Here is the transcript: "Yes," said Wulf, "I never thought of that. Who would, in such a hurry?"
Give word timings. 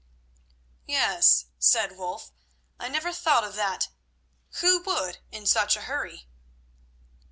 "Yes," 0.87 1.45
said 1.59 1.95
Wulf, 1.95 2.31
"I 2.79 2.89
never 2.89 3.13
thought 3.13 3.43
of 3.43 3.53
that. 3.53 3.89
Who 4.53 4.81
would, 4.81 5.19
in 5.31 5.45
such 5.45 5.77
a 5.77 5.81
hurry?" 5.81 6.25